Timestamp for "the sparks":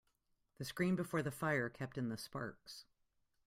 2.09-2.85